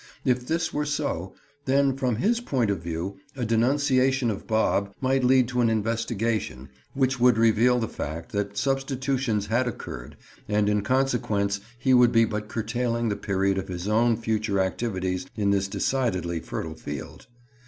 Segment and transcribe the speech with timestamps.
[0.25, 5.23] If this were so, then from his point of view a denunciation of Bob might
[5.23, 10.17] lead to an investigation which would reveal the fact that substitutions had occurred
[10.49, 15.27] and in consequence he would be but curtailing the period of his own future activities
[15.35, 17.27] in this decidedly fertile field.